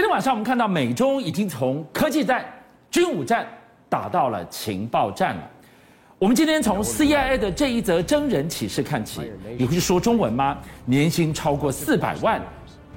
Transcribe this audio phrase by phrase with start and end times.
[0.00, 2.42] 今天晚上我们看到美中已经从科技战、
[2.90, 3.46] 军武战
[3.86, 5.42] 打到了情报战了。
[6.18, 10.56] 我们今天从 CIA 的这一则真人启事看起，你会说中文吗？
[10.86, 12.40] 年薪超过四百万，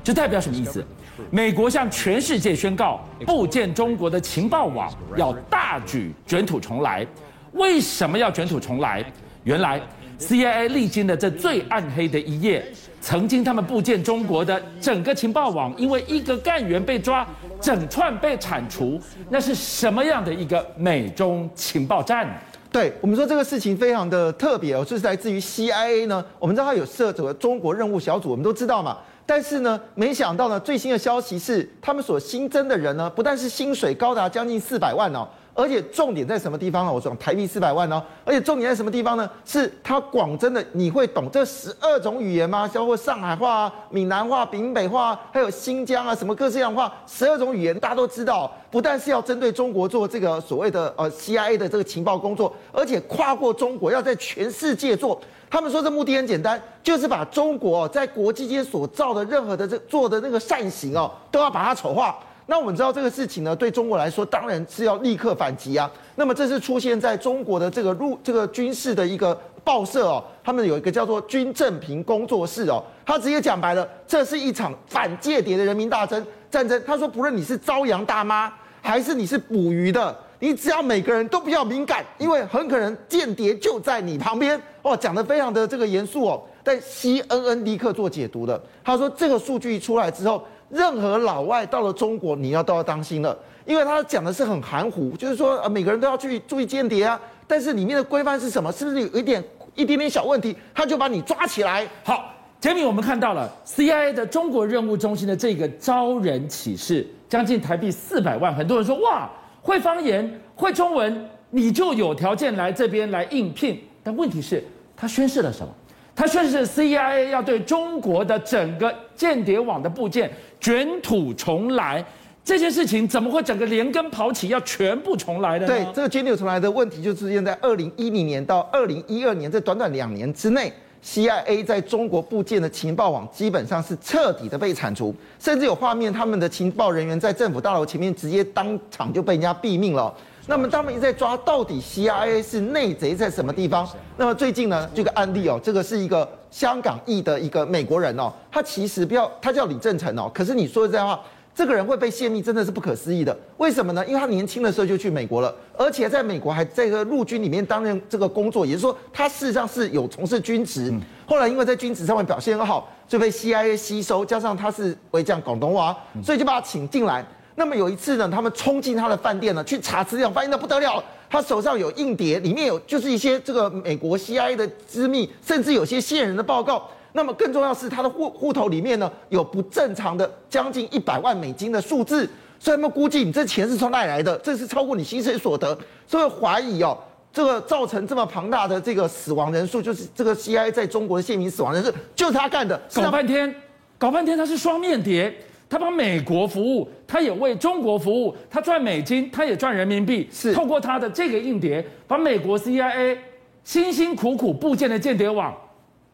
[0.02, 0.82] 这代表什么意思？
[1.30, 7.06] 美国向全世界宣告，布建中国的情报网要大举卷土重来。
[7.52, 9.04] 为什么要卷土重来？
[9.44, 9.82] 原来
[10.24, 12.66] CIA 历经的这最暗黑的一页。
[13.02, 17.28] 曾经他们布建中国的整个情报网，因为一个干员被抓，
[17.60, 18.98] 整串被铲除，
[19.30, 22.26] 那是什么样的一个美中情报战？
[22.72, 26.24] 对，我们说这个事情非常的特别哦，就是来自于 CIA 呢。
[26.40, 28.98] 我们知道它有设这个中国任务小组，我们都知道嘛。
[29.26, 35.28] 但是呢，没想到呢，最新的消息是，他们所新增的人呢，不但是薪水高达将近四百万哦。
[35.56, 36.92] 而且重点在什么地方呢？
[36.92, 38.02] 我说台币四百万哦。
[38.26, 39.30] 而且重点在什么地方呢？
[39.46, 42.70] 是它广真的，你会懂这十二种语言吗？
[42.74, 48.52] 包括上海话啊、闽南话、闽北话，还有新疆啊，什么各式各样话，十二种语言大家都知道。
[48.72, 55.22] 不但是要针对中国做这个所谓的呃 CIA 的这个情报工作，而且跨过中国要在全世界做。
[55.52, 62.18] 他们说这目的很简单，就是把中国在国际间所造的任何的这做的那个善行哦，都要把它丑化。
[62.46, 65.90] 那我们知道这个事情呢，对中国来说当然是要立刻反击啊。
[66.16, 76.82] 那么这是出现在中国的这个陆这个军事的一个报社哦，他们有一个叫做军政平工作室哦，他直接讲白了，这是一场反间谍的人民大争战争。
[76.86, 86.44] 他说，不论你是朝阳大妈，还是你是捕鱼的，你只要每个人都比较敏感，因为很可能间谍就在你旁边哦，讲得非常的这个严肃哦。
[86.62, 90.46] 但 CNN 立刻做解读的，他说这个数据一出来之后。
[90.74, 98.72] 任何老外到了中国，你要都要当心了，因为他讲的是很含糊，就是说呃每个人都要去注意间谍啊，但是里面的规范是什么？
[98.72, 99.44] 是不是有一点
[99.76, 101.88] 一点点小问题，他就把你抓起来？
[102.04, 109.30] 好，杰米，我们看到了 CIA 的中国任务中心的这个招人启事，将近台币四百万，很多人说哇，
[109.62, 114.64] 会方言会中文，你就有条件来这边来应聘，但问题是，
[114.98, 115.72] 他宣示了什么？
[116.16, 122.06] 他宣示 CIA 要对中国的整个间谍网的部件卷土重来，
[122.44, 125.74] 这件事情怎么会整个连根刨起，要全部重来的呢？
[125.74, 130.72] 对，这个卷土重来的问题就出现在二零一零年到二零一二年这短短两年之内
[131.04, 140.14] ，CIA 在中国部件的情报网基本上是彻底的被铲除，甚至有画面，他们的情报人员在政府大楼前面直接当场就被人家毙命了。
[140.46, 143.88] 那么他们一直在抓，到底 CIA 是内贼在什么地方？
[144.18, 150.30] 那么最近呢，这个案例哦，这个是一个香港裔的一个美国人哦，他其实不要，他叫李正成哦。
[150.34, 151.18] 可是你说的这样话，
[151.56, 153.36] 这个人会被泄密，真的是不可思议的。
[153.56, 154.06] 为什么呢？
[154.06, 160.94] 因为他年轻的时候就去美国了，而且在美国还在这个陆军里面担任这个工作，也就是说他事实上是有从事军职。
[161.26, 167.26] 后来因为在军职上面表现很好，就被 CIA 吸收，加上他是会讲广东话，所以就把他请进来。
[167.56, 176.90] 那么有一次呢，他们冲进他的饭店呢，去查资料，发现那不得了，他手上有硬碟，里面有就是一些这个美国 CIA 的机密，甚至有些线人的报告。
[177.16, 182.28] 那么更重要是，他的户户头里面呢，有不正常的将近一百万美金的数字，
[182.60, 184.36] 所以他们估计你这钱是从哪里来的？
[184.40, 185.78] 这是超过你薪水所得，
[186.08, 186.98] 所以怀疑哦，
[187.32, 192.82] 这个造成这么庞大的这个死亡人数，就是这个 CIA 在中国的泄密死亡人数，就是他干的。
[192.96, 193.54] 搞半天，
[194.00, 195.32] 搞半天他是双面谍。
[195.74, 200.28] 他帮美国服务，他也为中国服务，他赚美金，他也赚人民币。
[200.32, 203.18] 是透过他的这个硬碟，把美国 CIA
[203.64, 205.52] 辛辛苦苦布建的间谍网。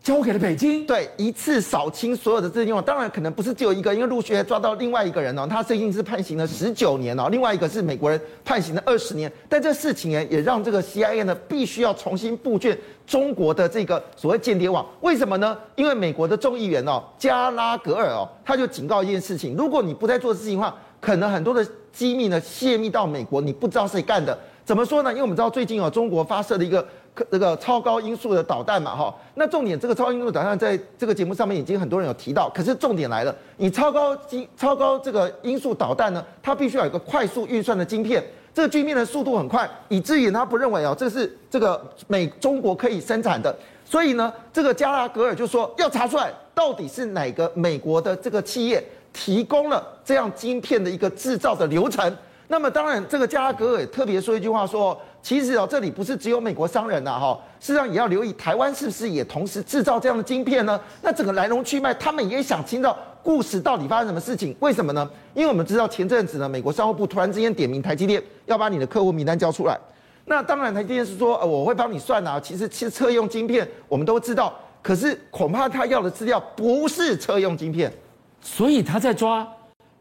[0.02, 15.56] 交给了北京，对，一次扫清所有的这些网，当然可能不是只有一个，因为陆续还抓到另外一个人哦，他最近是判刑了十九年哦，另外一个是美国人判刑了二十年，但这事情呢，也让这个 CIA 呢必须要重新布卷中国的这个所谓间谍网，为什么呢？
[15.76, 25.12] 因为美国的众议员哦，加拉格尔哦，他就警告一件事情，如果你不再做事情的话，可能很多的机密呢泄密到美国，你不知道谁干的，怎么说呢？
[25.12, 26.88] 因为我们知道最近哦，中国发射的一个。
[27.32, 38.24] 这个超高音速的导弹嘛，哈，那重点这个超音速导弹在这个节目上面已经很多人有提到，可是重点来了，你超高精超高这个音速导弹呢，它必须要有一个快速运算的晶片，
[38.54, 43.56] 这个晶片的速度很快，以至于他不认为哦，这是这个美中国可以生产的，
[43.86, 52.16] 所以呢，这个加拉格尔就说要查出来到底是哪个美国的这个企业提供了这样晶片的一个制造的流程。
[52.48, 55.00] 那么当然，这个加拉格尔也特别说一句话说。
[55.22, 60.80] 其实哦，这里不是只有美国商人呐，哈，事实上也要留意台湾是不是也同时制造这样的晶片呢？
[61.02, 64.56] 那整个来龙去脉，他们也想听到故事到底发生什么事情？
[64.62, 65.10] 为什么呢？
[65.34, 69.78] 因为我们知道前阵子呢，美国商务部突然之间点名台积电，要把你的客户名单交出来。
[70.26, 72.40] 那当然，台积电是说，呃，我会帮你算啊。
[72.40, 77.92] 其实，其实车用晶片我们都知道，可是恐怕他要的资料不是车用晶片，
[78.40, 79.48] 所以他在抓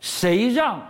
[0.00, 0.80] 谁让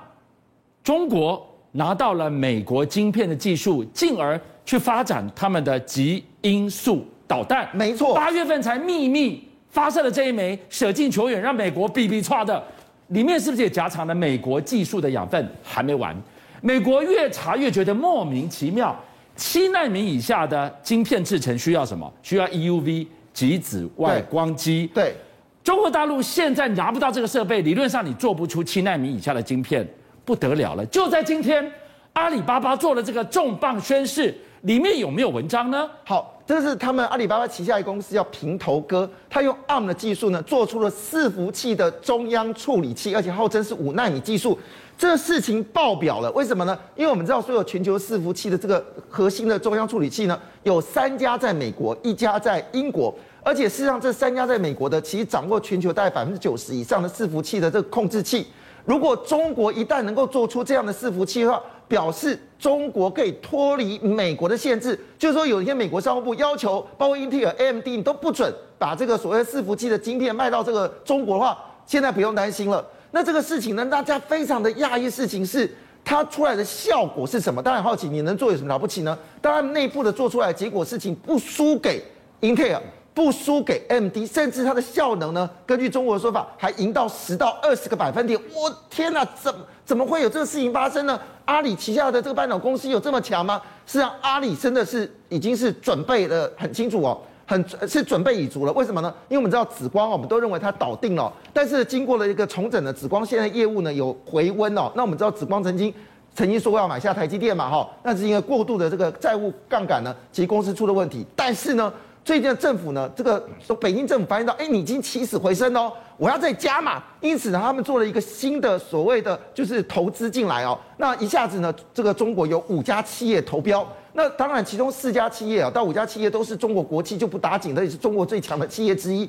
[0.82, 1.46] 中国
[1.78, 7.68] 拿到了美国晶片的技术，进而去发展他们的极音速导弹？
[7.72, 12.60] 没错，八月份才秘密发射了这一枚，舍近求远，让美国比比剉的，
[13.08, 15.48] 里面是不是也夹藏了美国技术的养分？
[15.62, 16.14] 还没完，
[16.60, 18.94] 美国越查越觉得莫名其妙。
[19.36, 22.12] 七纳米以下的晶片制程需要什么？
[22.24, 24.90] 需要 EUV 极紫外光机。
[24.92, 25.14] 对，
[25.62, 29.88] 中国大陆现在拿不到这个设备，理论上你做不出七纳米以下的晶片，
[30.28, 30.84] 不得了了。
[30.84, 31.72] 就在今天，
[32.12, 35.88] 阿里巴巴做了这个重磅宣示，里面有没有文章呢？
[36.04, 44.58] 好，这是他们阿里巴巴旗下的公司叫平头哥，他用 ARM 的技术呢，做出了伺服器的中央处理器，而且号称是五纳米技术。
[44.98, 46.78] 这事情爆表了，为什么呢？
[46.94, 58.46] 因为我们知道，所有全球伺服器的这个核心的中央处理器呢，有三家在美国，一家在英国，而且事实上这三家在美国的，其实掌握全球大概百分之九十以上的伺服器的这个控制器。
[58.88, 72.82] 如果中国一旦能够做出这样的伺服器的话，表示中国可以脱离美国的限制，就是说有一天美国商务部要求，包括英特尔、AMD 你都不准把这个所谓伺服器的晶片卖到这个中国的话，现在不用担心了。
[73.10, 75.10] 那这个事情呢，大家非常的讶异。
[75.10, 75.70] 事情是
[76.02, 77.62] 它出来的效果是什么？
[77.62, 79.18] 当然好奇，你能做有什么了不起呢？
[79.42, 82.02] 当然内部的做出来的结果，事情不输给
[82.40, 82.80] 英特尔，
[83.18, 88.40] 不输给 MD，甚至它的效能呢，根据中国的说法，还赢到十到二十个百分点。
[88.54, 89.52] 我天哪，怎
[89.84, 91.18] 怎么会有这个事情发生呢？
[91.44, 93.60] 阿里旗下的这个半导公司有这么强吗？
[93.84, 97.20] 实际上，阿里真的是已经是准备的很清楚哦。
[97.44, 99.12] 很是准备已足了，为什么呢？
[99.28, 104.92] 因为我们知道紫光，我们都认为它倒定了，但是经过了一个重整的紫光，现在业务呢有回温哦。
[104.94, 105.92] 那我们知道紫光曾经
[106.36, 111.26] 曾经说过要买下台积电嘛，哈，那是因为过度的这个债务杠杆呢，其实公司出了问题。
[111.34, 111.92] 但是呢，
[112.28, 113.42] 最近的政府呢，这个
[113.80, 123.82] 北京政府发现到，哎，你已经起死回生哦，我要再加码，因此呢，他们做了一个新的所谓的就是投资进来哦，那一下子呢，这个中国有五家企业投标。
[124.12, 129.26] 那当然，其中四家企业啊，到五家企业都是中国国企，就不打紧的，也是中国最强的企业之一。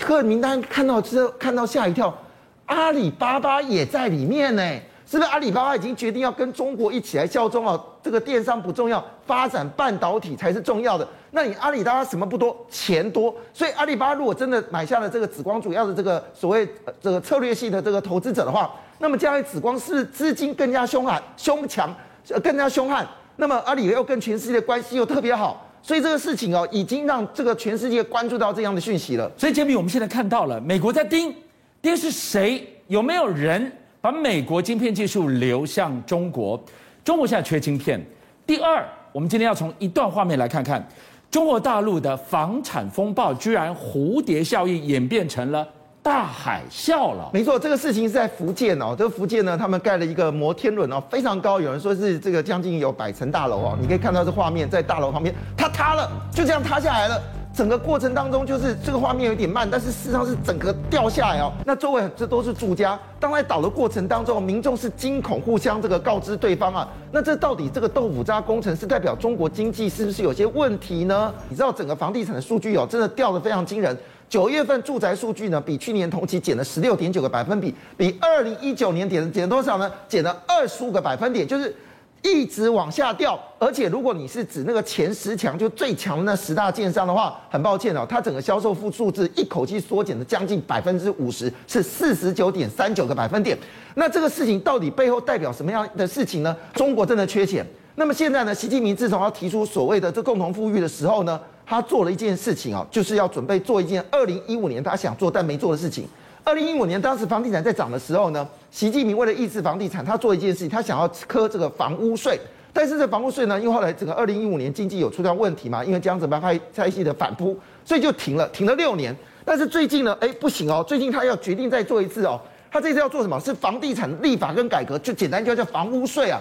[0.00, 2.16] 客名单看到之后，看到吓一跳，
[2.64, 4.62] 阿里巴巴也在里面呢。
[5.10, 7.76] 是不是阿里巴巴已经决定要跟中国一起来效忠啊？
[8.00, 11.04] 这个电商不重要，发展半导体才是重要的。
[11.32, 16.68] 那你阿里巴巴什么不多，钱多，所以阿里巴巴如果真的买下了这个紫光主要的这个所谓
[17.02, 21.92] 这个策略性的这个投资者的话，那么将来紫光是不是资金更加凶悍、凶强，
[22.40, 23.04] 更加凶悍？
[23.34, 29.28] 那么阿里又跟全世界关系又特别好，所以这个事情哦，已经让这个全世界关注到这样的讯息了。
[29.36, 31.34] 所以杰米，我们现在看到了，美国在盯，
[31.82, 32.64] 盯是谁？
[32.86, 36.58] 有没有人把美国晶片技术流向中国？
[37.04, 38.00] 中国现在缺晶片。
[38.46, 38.82] 第二，
[39.12, 40.86] 我们今天要从一段画面来看看，
[41.30, 45.66] 中国大陆的房产风暴居然蝴蝶效应演变成了。
[46.02, 48.94] 大海啸了，没错，这个事情是在福建哦。
[48.96, 53.78] 这个福建呢，他们盖了一个摩天轮哦，非常高，有人说是这个将近有百层大楼哦。
[53.78, 57.22] 你可以看到这画面，在大楼旁边，它塌了，就这样塌下来了。
[57.52, 61.52] 整个过程当中，就是这个画面有点慢，但是事实上是整个掉下来哦。
[61.66, 66.88] 那周围这都是住家，当在倒的过程当中，民众是惊恐，互相这个告知对方啊。
[67.10, 71.34] 那这到底这个豆腐渣工程是代表中国经济是不是有些问题呢？
[71.48, 73.96] 你知道整个房地产的数据哦，真的掉得非常惊人。
[74.28, 79.90] 九月份住宅数据呢，比去年同期减了十六点九个百分比，比二零一九年减减多少呢？
[80.08, 81.74] 减了二十五个百分点，就是
[82.22, 83.38] 一直往下掉。
[83.58, 93.56] 而且如果你是指那个前十强，就最强的那十大建商的话，很抱歉哦，它整个销售负数字一口气缩减了将近百分之五十，是四十九点三九个百分点。
[93.94, 96.56] 那这个事情到底背后代表什么样的事情呢？
[96.74, 97.66] 中国真的缺钱。
[97.96, 106.08] 那么现在呢，习近平自从要提出所谓的这共同富裕的时候呢，他做了一件事情哦，就是要准备做一件二零一五年他想做但没做的事情。
[106.42, 112.38] 二零一五年当时房地产在涨的时候呢，习近平为了抑制房地产，他做一件事情，他想要课这个房屋税。
[112.72, 119.14] 但是这房屋税呢，因为后来整个二零一五年经济有出现问题嘛，因为江泽民派蔡系的反扑，所以就停了，停了六年。
[119.44, 122.40] 但是最近呢，哎不行哦，最近他要决定再做一次哦。
[122.70, 123.38] 他这次要做什么？
[123.40, 126.40] 是房地产立法跟改革，就简单叫叫房屋税啊，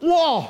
[0.00, 0.44] 哇！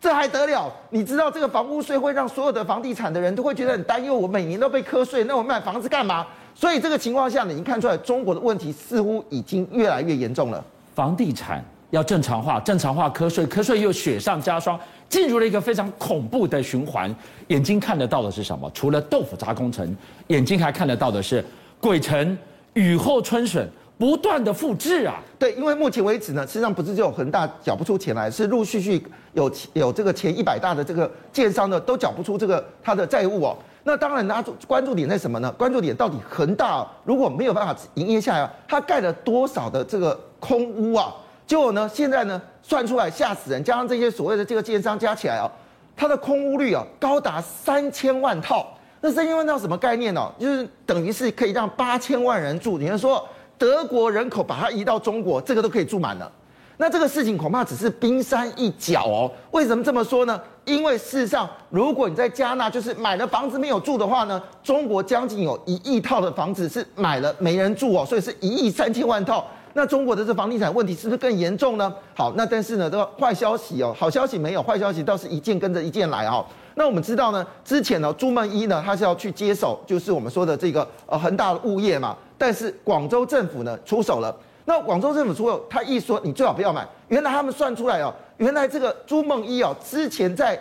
[0.00, 0.72] 这还得了？
[0.88, 6.26] 你知道这个房屋税会让所有的房地产的人都会觉得很担忧，我每年都被课税，那我买房子干嘛？
[6.54, 10.64] 所以这个情况下，你已经看出来中国的问题似乎已经越来越严重了。
[10.94, 14.78] 房地产要正常化，正常化课税，课税又雪上加霜，
[15.08, 17.14] 进入了一个非常恐怖的循环。
[17.48, 18.70] 眼睛看得到的是什么？
[18.74, 21.44] 除了豆腐渣工程，眼睛还看得到的是
[21.80, 22.36] 鬼城
[22.74, 23.68] 雨后春笋。
[23.98, 33.58] 不断的复制啊，对，因为目前为止呢，实际上不是只有恒大缴不出钱来，是陆续续有有这个前一百大的这个建商呢，都缴不出这个他的债务哦。
[33.82, 35.50] 那当然，大家关注点在什么呢？
[35.52, 41.14] 关注点到底恒大如果没有办法营业下来，他盖了多少的这个空屋啊。
[41.46, 45.50] 结果呢，现在呢算出来吓死人，加上这些所谓的这个建商加起来啊，
[45.96, 48.66] 它的空屋率啊高达三千万套。
[49.00, 50.30] 那三千万套什么概念呢？
[50.38, 52.76] 就是等于是可以让八千万人住。
[52.76, 56.30] 你是说德国人口把它移到中国，这个都可以住满了。
[56.76, 59.30] 那这个事情恐怕只是冰山一角哦。
[59.50, 60.40] 为什么这么说呢？
[60.70, 69.44] 因为事实上，如果你在加纳就是买了房子没有住的话呢，中国将近有一亿套的房子是买了没人住哦，所以是一亿三千万套。
[69.72, 71.92] 那中国的这房地产问题是不是更严重呢？
[72.14, 76.44] 好，那但是呢，这个坏消息哦，好消息没有，坏消息倒是一件跟着一件来哦。
[76.74, 84.34] 那我们知道呢，之前呢，朱孟一呢，他是要去接手，就是我们说的这个呃恒大的物业嘛，但是广州政府呢出手了。
[84.70, 86.86] 那广州政府出口，他一说你最好不要买。
[87.08, 90.56] 原来他们算出来哦，原来这个朱梦一哦，之前在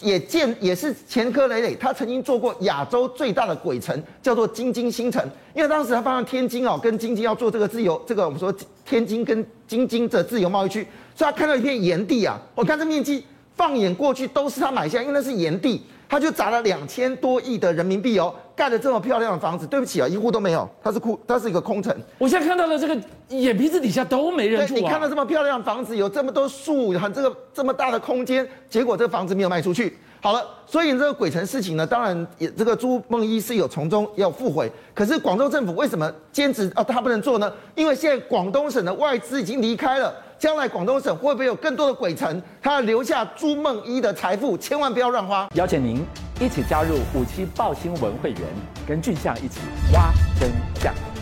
[0.00, 5.20] 也建也是前科累累，他曾经做过亚洲最大的鬼城，叫做京津新城。
[5.54, 8.54] 因为当时他发现天津哦跟京津要做这个自由，这个我们说
[8.86, 10.86] 天津跟京津的自由贸易区，
[11.16, 13.24] 所以他看到一片盐地啊，我看这面积
[13.56, 15.82] 放眼过去都是他买下，因为那是盐地。
[16.08, 19.66] 他就砸了两千多亿的人民币哦，盖了这么漂亮的房子。
[19.66, 21.94] 对不起啊，一户都没有，它是空，它是一个空城。
[22.16, 22.96] 我现在看到了这个
[23.28, 24.78] 眼皮子底下都没人住啊。
[24.78, 29.98] 你看到这么漂亮的房子，有这么多树，很这个这么大的空间，结果这个房子没有卖出去。
[30.20, 34.70] 好了，所以这个鬼城事情呢，当然也这个朱梦一是有从中要复悔。
[34.94, 37.52] 可是广州政府为什么坚持啊他不能做呢？
[37.74, 40.14] 因为现在广东省的外资已经离开了。
[40.38, 42.40] 将来广东省会不会有更多的鬼城？
[42.62, 45.48] 他要留下朱梦一的财富，千万不要乱花。
[45.54, 46.04] 邀请您
[46.40, 48.42] 一起加入五七报新闻会员，
[48.86, 49.58] 跟俊相一起
[49.92, 50.48] 挖真
[50.80, 51.17] 相。